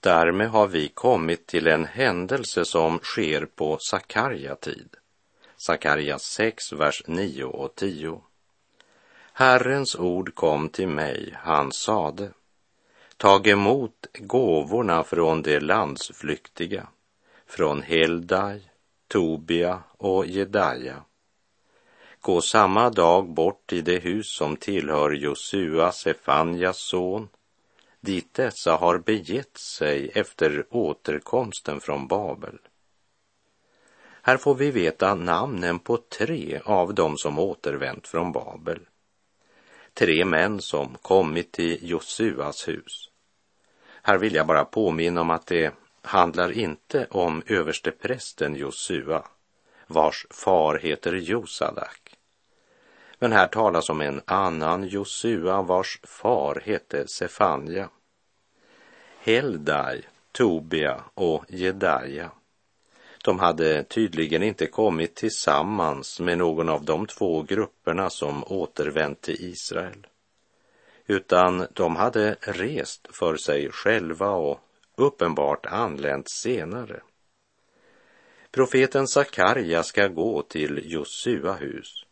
Därmed 0.10 0.50
har 0.50 0.68
vi 0.68 0.88
kommit 0.88 1.48
till 1.48 1.68
en 1.68 1.86
händelse 1.86 2.66
som 2.66 3.00
sker 3.00 3.46
på 3.46 3.78
Sakarja 3.78 4.56
tid. 4.56 4.96
Sakarja 5.58 6.20
6, 6.20 6.74
vers 6.74 7.04
9 7.08 7.44
och 7.44 7.76
10. 7.76 8.22
Herrens 9.34 9.96
ord 9.96 10.36
kom 10.36 10.70
till 10.70 10.88
mig, 10.88 11.38
han 11.38 11.72
sade, 11.72 12.30
tag 13.18 13.48
emot 13.48 14.08
gåvorna 14.20 15.04
från 15.04 15.42
de 15.42 15.60
landsflyktiga, 15.60 16.88
från 17.48 17.82
Heldai, 17.82 18.62
Tobia 19.08 19.84
och 19.98 20.26
Jedaja. 20.26 21.04
Gå 22.22 22.42
samma 22.42 22.90
dag 22.90 23.30
bort 23.30 23.68
till 23.68 23.84
det 23.84 24.00
hus 24.00 24.36
som 24.38 24.58
tillhör 24.58 25.12
Josua, 25.12 25.92
Sefanjas 25.92 26.78
son, 26.78 27.30
dit 28.02 28.34
dessa 28.34 28.76
har 28.76 28.98
begett 28.98 29.58
sig 29.58 30.12
efter 30.16 30.66
återkomsten 30.70 31.80
från 31.80 32.08
Babel. 32.08 32.60
Här 34.22 34.38
får 34.38 34.56
vi 34.56 34.72
veta 34.72 35.16
namnen 35.16 35.80
på 35.80 35.98
tre 35.98 36.60
av 36.66 36.94
dem 36.94 37.18
som 37.18 37.40
återvänt 37.40 38.08
från 38.08 38.32
Babel. 38.32 38.80
Tre 39.94 40.26
män 40.26 40.62
som 40.62 40.98
kommit 41.02 41.52
till 41.52 41.90
Josuas 41.90 42.68
hus. 42.68 43.10
Här 44.02 44.18
vill 44.18 44.36
jag 44.36 44.48
bara 44.48 44.66
påminna 44.66 45.22
om 45.22 45.30
att 45.30 45.48
det 45.48 45.74
handlar 46.02 46.52
inte 46.52 47.08
om 47.12 47.44
översteprästen 47.46 48.56
Josua, 48.56 49.24
vars 49.88 50.28
far 50.30 50.78
heter 50.78 51.14
Josadak. 51.14 52.09
Men 53.20 53.32
här 53.32 53.48
talas 53.48 53.90
om 53.90 54.02
en 54.02 54.22
annan 54.26 54.88
Josua 54.88 55.62
vars 55.62 56.00
far 56.04 56.62
hette 56.66 57.08
Sefanja. 57.08 57.90
Heldai, 59.20 60.02
Tobia 60.32 61.04
och 61.14 61.46
Jedaja. 61.48 62.32
De 63.24 63.40
hade 63.40 63.84
tydligen 63.84 64.44
inte 64.44 64.68
kommit 64.68 65.16
tillsammans 65.16 66.20
med 66.20 66.38
någon 66.38 66.70
av 66.70 66.86
de 66.86 67.08
två 67.08 67.42
grupperna 67.42 68.10
som 68.10 68.44
återvänt 68.44 69.22
till 69.22 69.38
Israel, 69.40 70.08
utan 71.08 71.68
de 71.74 71.96
hade 71.96 72.36
rest 72.42 73.08
för 73.20 73.36
sig 73.36 73.72
själva 73.72 74.30
och 74.30 74.60
uppenbart 74.96 75.66
anlänt 75.66 76.30
senare. 76.30 77.02
Profeten 78.52 79.08
Sakarja 79.08 79.84
ska 79.84 80.08
gå 80.08 80.42
till 80.42 80.82
Josua 80.86 81.54
hus 81.54 82.06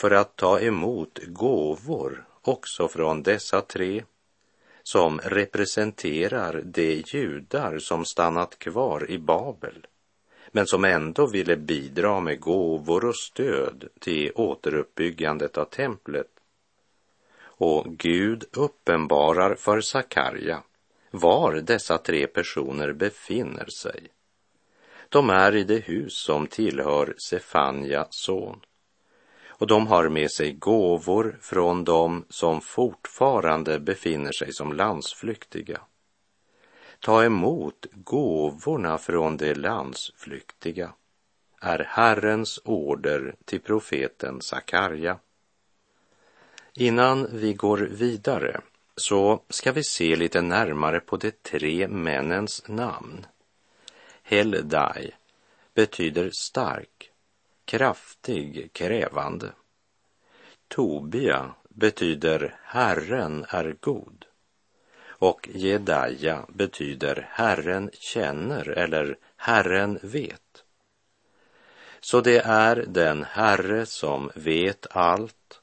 för 0.00 0.10
att 0.10 0.36
ta 0.36 0.60
emot 0.60 1.18
gåvor 1.26 2.26
också 2.42 2.88
från 2.88 3.22
dessa 3.22 3.60
tre 3.60 4.04
som 4.82 5.20
representerar 5.24 6.62
de 6.64 7.04
judar 7.06 7.78
som 7.78 8.04
stannat 8.04 8.58
kvar 8.58 9.10
i 9.10 9.18
Babel 9.18 9.86
men 10.52 10.66
som 10.66 10.84
ändå 10.84 11.26
ville 11.26 11.56
bidra 11.56 12.20
med 12.20 12.40
gåvor 12.40 13.04
och 13.04 13.16
stöd 13.16 13.88
till 14.00 14.32
återuppbyggandet 14.34 15.58
av 15.58 15.64
templet. 15.64 16.30
Och 17.40 17.86
Gud 17.88 18.44
uppenbarar 18.52 19.54
för 19.54 19.80
Sakarja 19.80 20.62
var 21.10 21.54
dessa 21.54 21.98
tre 21.98 22.26
personer 22.26 22.92
befinner 22.92 23.66
sig. 23.82 24.08
De 25.08 25.30
är 25.30 25.56
i 25.56 25.64
det 25.64 25.78
hus 25.78 26.12
som 26.12 26.46
tillhör 26.46 27.14
Sefanja 27.28 28.06
son 28.10 28.60
och 29.58 29.66
de 29.66 29.86
har 29.86 30.08
med 30.08 30.30
sig 30.30 30.52
gåvor 30.52 31.38
från 31.40 31.84
dem 31.84 32.24
som 32.28 32.60
fortfarande 32.60 33.80
befinner 33.80 34.32
sig 34.32 34.52
som 34.52 34.72
landsflyktiga. 34.72 35.80
Ta 37.00 37.24
emot 37.24 37.86
gåvorna 37.92 38.98
från 38.98 39.36
de 39.36 39.54
landsflyktiga 39.54 40.92
är 41.60 41.78
Herrens 41.88 42.60
order 42.64 43.34
till 43.44 43.60
profeten 43.60 44.40
Sakarja. 44.40 45.18
Innan 46.74 47.28
vi 47.32 47.54
går 47.54 47.78
vidare 47.78 48.60
så 48.96 49.42
ska 49.48 49.72
vi 49.72 49.84
se 49.84 50.16
lite 50.16 50.42
närmare 50.42 51.00
på 51.00 51.16
de 51.16 51.30
tre 51.30 51.88
männens 51.88 52.68
namn. 52.68 53.26
Heldai 54.22 55.10
betyder 55.74 56.30
stark, 56.30 57.07
kraftig, 57.68 58.72
krävande. 58.72 59.52
Tobia 60.68 61.54
betyder 61.68 62.56
Herren 62.62 63.46
är 63.48 63.76
god 63.80 64.24
och 65.08 65.48
Jedaja 65.52 66.46
betyder 66.48 67.28
Herren 67.30 67.90
känner 67.92 68.68
eller 68.68 69.16
Herren 69.36 69.98
vet. 70.02 70.64
Så 72.00 72.20
det 72.20 72.38
är 72.38 72.84
den 72.88 73.24
Herre 73.24 73.86
som 73.86 74.30
vet 74.34 74.86
allt, 74.90 75.60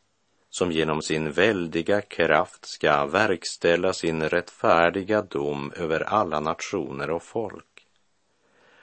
som 0.49 0.71
genom 0.71 1.01
sin 1.01 1.31
väldiga 1.31 2.01
kraft 2.01 2.65
ska 2.65 3.05
verkställa 3.05 3.93
sin 3.93 4.29
rättfärdiga 4.29 5.21
dom 5.21 5.71
över 5.75 6.01
alla 6.01 6.39
nationer 6.39 7.09
och 7.09 7.23
folk. 7.23 7.87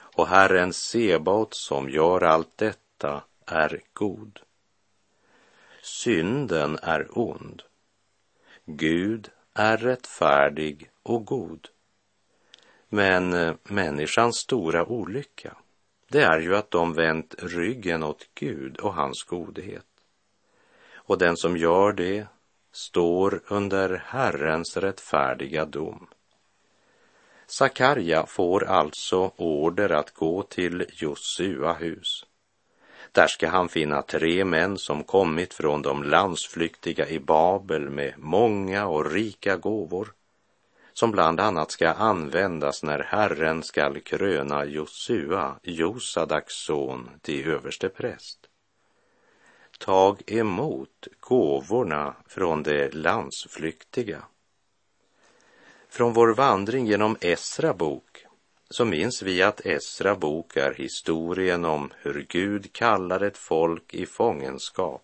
Och 0.01 0.29
Herren 0.29 0.73
Sebaot 0.73 1.55
som 1.55 1.91
gör 1.91 2.23
allt 2.23 2.59
detta 2.59 2.82
är 3.47 3.81
god. 3.93 4.41
Synden 5.83 6.79
är 6.83 7.19
ond. 7.19 7.63
Gud 8.65 9.31
är 9.55 9.77
rättfärdig 9.77 10.91
och 11.03 11.25
god. 11.25 11.69
Men 12.89 13.33
eh, 13.33 13.55
människans 13.63 14.37
stora 14.37 14.87
olycka, 14.87 15.57
det 16.09 16.23
är 16.23 16.41
ju 16.41 16.57
att 16.57 16.71
de 16.71 16.95
vänt 16.95 17.35
ryggen 17.39 18.03
åt 18.03 18.29
Gud 18.35 18.77
och 18.77 18.95
hans 18.95 19.23
godhet. 19.23 19.87
Och 20.95 21.19
den 21.19 21.37
som 21.37 21.57
gör 21.57 21.93
det 21.93 22.27
står 22.73 23.43
under 23.49 24.03
Herrens 24.07 24.77
rättfärdiga 24.77 25.65
dom. 25.65 26.09
Sakarja 27.47 28.27
får 28.27 28.65
alltså 28.65 29.33
order 29.37 29.93
att 29.93 30.15
gå 30.15 30.43
till 30.43 30.87
Josua 30.93 31.73
hus 31.73 32.27
där 33.13 33.27
ska 33.27 33.49
han 33.49 33.69
finna 33.69 34.03
tre 34.03 34.45
män 34.45 34.79
som 34.79 35.05
kommit 35.05 35.55
från 35.55 35.83
de 35.83 36.03
landsflyktiga 36.03 37.09
i 37.09 37.19
Babel 37.21 37.91
med 37.91 38.15
många 38.17 38.87
och 38.87 39.11
rika 39.11 39.57
gåvor, 39.57 40.13
som 40.93 41.11
bland 41.11 41.41
annat 41.41 41.71
ska 41.71 41.91
användas 41.91 42.83
när 42.83 42.99
Herren 42.99 43.63
skall 43.63 44.01
kröna 44.01 44.65
Josua, 44.65 45.57
Josadaks 45.63 46.55
son, 46.55 47.11
till 47.21 47.49
överste 47.49 47.89
präst. 47.89 48.39
Tag 49.79 50.23
emot 50.27 51.09
gåvorna 51.21 52.15
från 52.27 52.63
de 52.63 52.89
landsflyktiga. 52.89 54.23
Från 55.89 56.13
vår 56.13 56.35
vandring 56.35 56.87
genom 56.87 57.17
Esra 57.21 57.75
bok 57.75 58.12
så 58.73 58.85
minns 58.85 59.23
vi 59.23 59.43
att 59.43 59.67
Esra 59.67 60.15
bok 60.15 60.57
är 60.57 60.75
historien 60.75 61.65
om 61.65 61.91
hur 61.97 62.27
Gud 62.29 62.73
kallar 62.73 63.21
ett 63.21 63.39
folk 63.39 63.95
i 63.95 64.07
fångenskap 64.07 65.03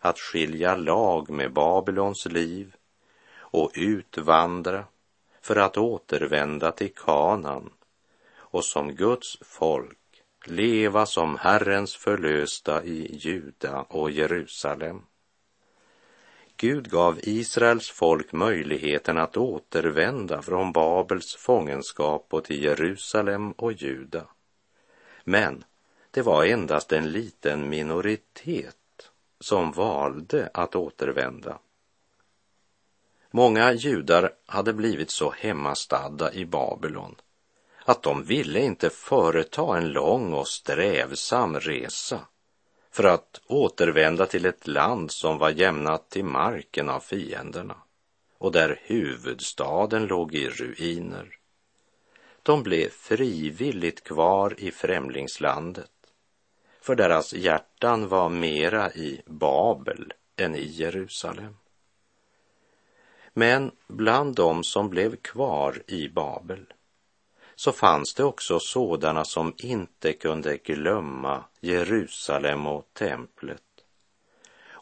att 0.00 0.18
skilja 0.18 0.76
lag 0.76 1.30
med 1.30 1.52
Babylons 1.52 2.26
liv 2.26 2.74
och 3.34 3.70
utvandra 3.74 4.84
för 5.40 5.56
att 5.56 5.76
återvända 5.76 6.72
till 6.72 6.94
Kanan 6.94 7.70
och 8.34 8.64
som 8.64 8.94
Guds 8.94 9.38
folk 9.40 10.22
leva 10.44 11.06
som 11.06 11.36
Herrens 11.36 11.96
förlösta 11.96 12.84
i 12.84 13.16
Juda 13.16 13.82
och 13.82 14.10
Jerusalem. 14.10 15.02
Gud 16.56 16.90
gav 16.90 17.18
Israels 17.22 17.90
folk 17.90 18.32
möjligheten 18.32 19.18
att 19.18 19.36
återvända 19.36 20.42
från 20.42 20.72
Babels 20.72 21.36
fångenskap 21.36 22.26
och 22.30 22.44
till 22.44 22.62
Jerusalem 22.62 23.52
och 23.52 23.72
Juda. 23.72 24.26
Men 25.24 25.64
det 26.10 26.22
var 26.22 26.44
endast 26.44 26.92
en 26.92 27.12
liten 27.12 27.68
minoritet 27.68 28.76
som 29.40 29.72
valde 29.72 30.50
att 30.54 30.76
återvända. 30.76 31.58
Många 33.30 33.72
judar 33.72 34.32
hade 34.46 34.72
blivit 34.72 35.10
så 35.10 35.30
hemmastadda 35.30 36.32
i 36.32 36.46
Babylon 36.46 37.14
att 37.84 38.02
de 38.02 38.24
ville 38.24 38.60
inte 38.60 38.90
företa 38.90 39.78
en 39.78 39.88
lång 39.88 40.32
och 40.32 40.48
strävsam 40.48 41.60
resa 41.60 42.20
för 42.96 43.04
att 43.04 43.40
återvända 43.46 44.26
till 44.26 44.46
ett 44.46 44.66
land 44.66 45.10
som 45.10 45.38
var 45.38 45.50
jämnat 45.50 46.10
till 46.10 46.24
marken 46.24 46.88
av 46.88 47.00
fienderna 47.00 47.76
och 48.38 48.52
där 48.52 48.80
huvudstaden 48.82 50.06
låg 50.06 50.34
i 50.34 50.48
ruiner. 50.48 51.38
De 52.42 52.62
blev 52.62 52.88
frivilligt 52.88 54.04
kvar 54.04 54.54
i 54.58 54.70
främlingslandet, 54.70 55.90
för 56.80 56.94
deras 56.94 57.34
hjärtan 57.34 58.08
var 58.08 58.28
mera 58.28 58.92
i 58.92 59.22
Babel 59.26 60.12
än 60.36 60.54
i 60.54 60.66
Jerusalem. 60.66 61.56
Men 63.32 63.70
bland 63.88 64.34
dem 64.34 64.64
som 64.64 64.90
blev 64.90 65.16
kvar 65.16 65.82
i 65.86 66.08
Babel 66.08 66.66
så 67.56 67.72
fanns 67.72 68.14
det 68.14 68.24
också 68.24 68.60
sådana 68.60 69.24
som 69.24 69.54
inte 69.58 70.12
kunde 70.12 70.56
glömma 70.56 71.44
Jerusalem 71.60 72.66
och 72.66 72.88
templet 72.92 73.62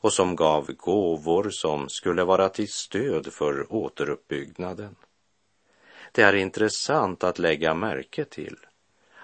och 0.04 0.12
som 0.12 0.36
gav 0.36 0.72
gåvor 0.72 1.50
som 1.50 1.88
skulle 1.88 2.24
vara 2.24 2.48
till 2.48 2.72
stöd 2.72 3.32
för 3.32 3.72
återuppbyggnaden. 3.72 4.96
Det 6.12 6.22
är 6.22 6.34
intressant 6.34 7.24
att 7.24 7.38
lägga 7.38 7.74
märke 7.74 8.24
till 8.24 8.56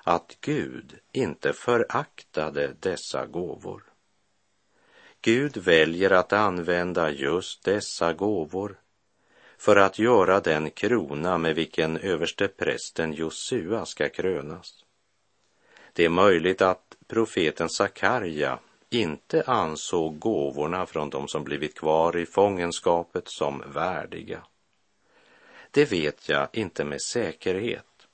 att 0.03 0.37
Gud 0.41 0.99
inte 1.13 1.53
föraktade 1.53 2.77
dessa 2.81 3.27
gåvor. 3.27 3.83
Gud 5.23 5.57
väljer 5.57 6.11
att 6.11 6.33
använda 6.33 7.11
just 7.11 7.65
dessa 7.65 8.13
gåvor 8.13 8.79
för 9.61 9.77
att 9.77 9.99
göra 9.99 10.41
den 10.41 10.71
krona 10.71 11.39
med 11.39 11.55
vilken 11.55 11.97
överste 11.97 12.49
prästen 12.49 13.13
Josua 13.13 13.87
ska 13.87 14.09
krönas. 14.09 14.85
Det 15.93 16.05
är 16.05 16.09
möjligt 16.09 16.63
att 16.63 16.97
profeten 17.07 17.69
Sakarja 17.69 18.59
inte 18.91 19.43
ansåg 19.47 20.19
gåvorna 20.19 20.87
från 20.87 21.11
de 21.11 21.29
som 21.29 21.45
blivit 21.45 21.79
kvar 21.79 22.17
i 22.17 22.27
fångenskapet 22.27 23.25
som 23.27 23.63
värdiga. 23.67 24.43
Det 25.71 25.93
vet 25.93 26.29
jag 26.29 26.49
inte 26.53 26.85
med 26.85 27.03
säkerhet. 27.03 28.09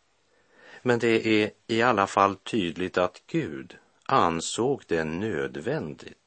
Men 0.82 0.98
det 0.98 1.26
är 1.26 1.50
i 1.66 1.82
alla 1.82 2.06
fall 2.06 2.36
tydligt 2.36 2.98
att 2.98 3.22
Gud 3.26 3.76
ansåg 4.06 4.82
det 4.86 5.04
nödvändigt 5.04 6.25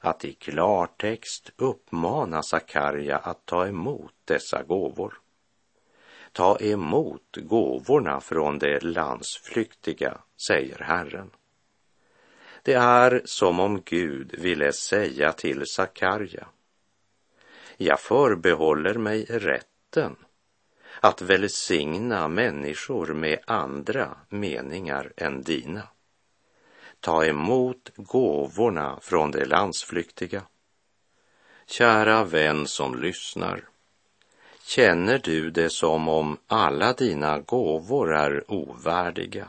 att 0.00 0.24
i 0.24 0.32
klartext 0.32 1.50
uppmana 1.56 2.42
Sakarja 2.42 3.16
att 3.16 3.46
ta 3.46 3.66
emot 3.66 4.14
dessa 4.24 4.62
gåvor. 4.62 5.20
Ta 6.32 6.58
emot 6.60 7.36
gåvorna 7.36 8.20
från 8.20 8.58
de 8.58 8.78
landsflyktiga, 8.80 10.18
säger 10.46 10.78
Herren. 10.78 11.30
Det 12.62 12.74
är 12.74 13.22
som 13.24 13.60
om 13.60 13.82
Gud 13.84 14.34
ville 14.38 14.72
säga 14.72 15.32
till 15.32 15.66
Sakarja. 15.66 16.46
Jag 17.76 18.00
förbehåller 18.00 18.94
mig 18.94 19.24
rätten 19.24 20.16
att 21.00 21.22
välsigna 21.22 22.28
människor 22.28 23.06
med 23.06 23.38
andra 23.46 24.16
meningar 24.28 25.12
än 25.16 25.42
dina 25.42 25.88
ta 27.06 27.24
emot 27.24 27.90
gåvorna 27.96 28.98
från 29.02 29.30
de 29.30 29.44
landsflyktiga. 29.44 30.42
Kära 31.66 32.24
vän 32.24 32.66
som 32.66 33.00
lyssnar, 33.00 33.68
Känner 34.64 35.18
du 35.18 35.50
det 35.50 35.70
som 35.70 36.08
om 36.08 36.38
alla 36.46 36.92
dina 36.92 37.38
gåvor 37.38 38.14
är 38.14 38.50
ovärdiga 38.52 39.48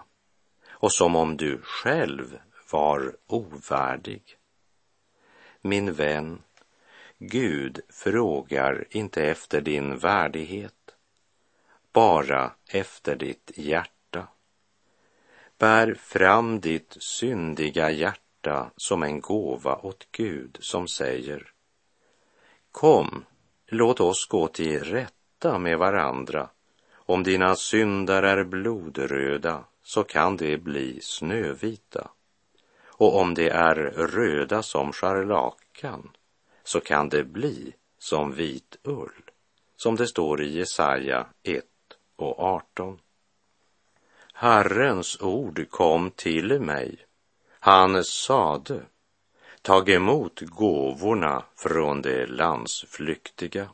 och 0.69 0.91
som 0.91 1.15
om 1.15 1.37
du 1.37 1.61
själv 1.61 2.39
var 2.71 3.15
ovärdig? 3.27 4.21
Min 5.61 5.93
vän, 5.93 6.41
Gud 7.17 7.79
frågar 7.89 8.85
inte 8.89 9.23
efter 9.23 9.61
din 9.61 9.97
värdighet, 9.97 10.95
bara 11.93 12.51
efter 12.67 13.15
ditt 13.15 13.51
hjärta. 13.55 13.96
Bär 15.59 15.93
fram 15.93 16.59
ditt 16.59 16.97
syndiga 16.99 17.91
hjärta 17.91 18.71
som 18.75 19.03
en 19.03 19.21
gåva 19.21 19.75
åt 19.75 20.07
Gud 20.11 20.57
som 20.59 20.87
säger 20.87 21.51
Kom, 22.71 23.25
låt 23.67 23.99
oss 23.99 24.27
gå 24.27 24.47
till 24.47 24.79
rätta 24.79 25.59
med 25.59 25.77
varandra. 25.77 26.49
Om 26.93 27.23
dina 27.23 27.55
syndar 27.55 28.23
är 28.23 28.43
blodröda 28.43 29.63
så 29.83 30.03
kan 30.03 30.37
de 30.37 30.57
bli 30.57 30.99
snövita. 31.01 32.09
Och 32.85 33.19
om 33.19 33.33
de 33.33 33.49
är 33.49 33.75
röda 33.95 34.63
som 34.63 34.91
scharlakan 34.91 36.11
så 36.63 36.79
kan 36.79 37.09
det 37.09 37.23
bli 37.23 37.73
som 37.99 38.33
vit 38.33 38.77
ull, 38.83 39.31
som 39.77 39.95
det 39.95 40.07
står 40.07 40.41
i 40.41 40.57
Jesaja 40.57 41.27
1 41.43 41.63
och 42.15 42.39
18. 42.39 42.99
Herrens 44.39 45.21
ord 45.21 45.69
kom 45.69 46.11
till 46.11 46.61
mig. 46.61 47.05
Han 47.59 48.03
sade, 48.03 48.81
tag 49.61 49.89
emot 49.89 50.41
gåvorna 50.41 51.43
från 51.55 52.01
de 52.01 52.25
landsflyktiga. 52.25 53.69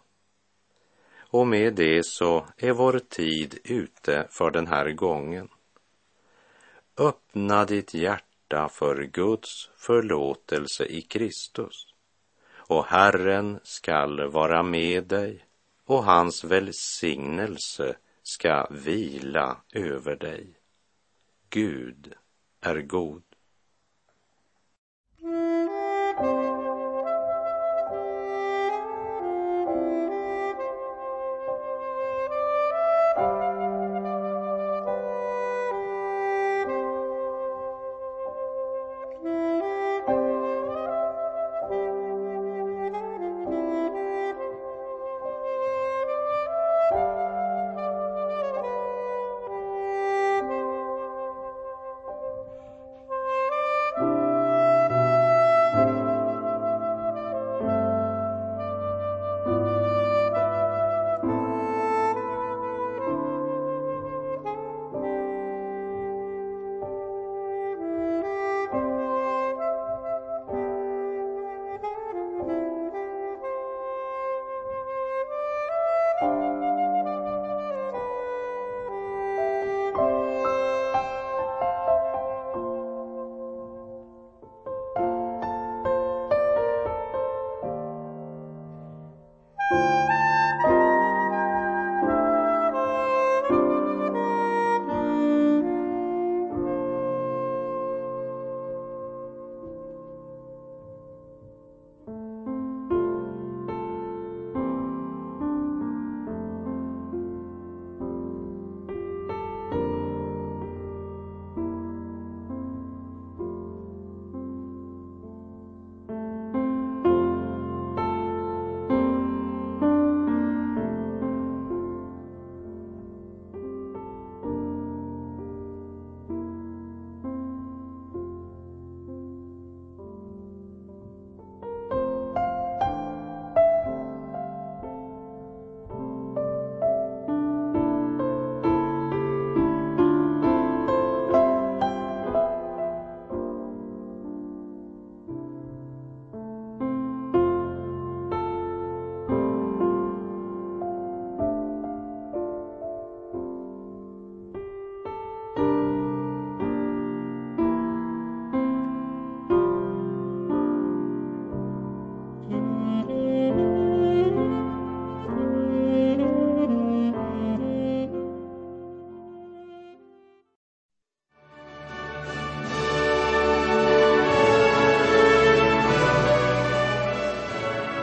Och 1.19 1.47
med 1.47 1.73
det 1.76 2.06
så 2.06 2.45
är 2.58 2.71
vår 2.71 2.99
tid 2.99 3.60
ute 3.63 4.28
för 4.30 4.52
den 4.52 4.67
här 4.67 4.91
gången. 4.91 5.49
Öppna 6.97 7.65
ditt 7.65 7.93
hjärta 7.93 8.69
för 8.69 9.04
Guds 9.04 9.69
förlåtelse 9.78 10.86
i 10.86 11.02
Kristus 11.02 11.93
och 12.52 12.86
Herren 12.86 13.60
skall 13.63 14.32
vara 14.32 14.63
med 14.63 15.04
dig 15.04 15.45
och 15.86 16.04
hans 16.04 16.43
välsignelse 16.43 17.95
ska 18.23 18.67
vila 18.71 19.62
över 19.73 20.15
dig. 20.15 20.59
Gud 21.49 22.13
är 22.62 22.81
god. 22.81 23.23